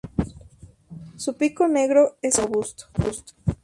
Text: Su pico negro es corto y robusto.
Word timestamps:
Su 1.15 1.35
pico 1.37 1.67
negro 1.67 2.17
es 2.23 2.39
corto 2.39 2.57
y 2.97 3.01
robusto. 3.03 3.33